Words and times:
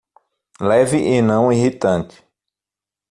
Leve 0.59 0.97
e 1.13 1.21
não 1.21 1.51
irritante 1.53 2.25